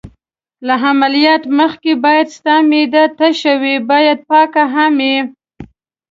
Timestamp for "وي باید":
3.61-4.17